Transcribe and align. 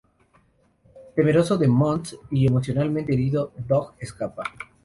Temeroso 1.15 1.59
de 1.59 1.67
Muntz 1.67 2.17
y 2.31 2.47
emocionalmente 2.47 3.13
herido, 3.13 3.51
Dug 3.67 3.93
se 3.99 4.05
escapa. 4.05 4.43